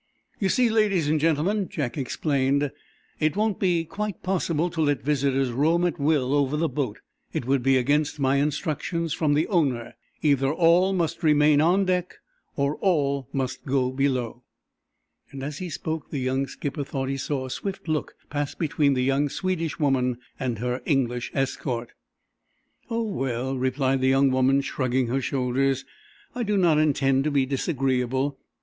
[0.39, 2.71] "You see, ladies and gentlemen," Jack explained,
[3.19, 6.97] "it won't be quite possible to let visitors roam at will over the boat.
[7.33, 9.93] It would be against my instructions from the owner.
[10.23, 12.15] Either all must remain on deck,
[12.55, 14.41] or all must go below."
[15.39, 19.03] As he spoke the young skipper thought he saw a swift look pass between the
[19.03, 21.91] young Swedish woman and her English escort.
[22.89, 25.85] "Oh, well," replied the young woman, shrugging her shoulders,
[26.33, 28.39] "I do not intend to be disagreeable.